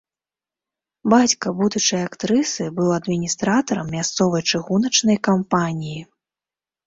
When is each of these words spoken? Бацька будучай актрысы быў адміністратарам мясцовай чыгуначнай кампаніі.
Бацька 1.13 1.51
будучай 1.59 2.01
актрысы 2.09 2.65
быў 2.79 2.89
адміністратарам 2.99 3.93
мясцовай 3.97 4.43
чыгуначнай 4.55 5.17
кампаніі. 5.31 6.01